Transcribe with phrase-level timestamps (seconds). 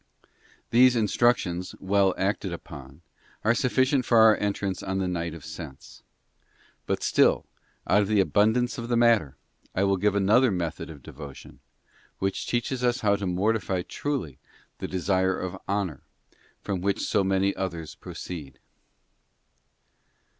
[0.71, 3.01] These instructions, well acted upon,
[3.43, 6.01] are sufficient for our entrance on the night of sense.
[6.87, 7.45] But still,
[7.85, 9.37] out of the abundance of the matter,
[9.75, 11.59] I will give another method of devotion,
[12.17, 14.39] which teaches us how to mortify truly
[14.79, 16.01] the desire of honour,
[16.63, 18.57] from which so many others proceed.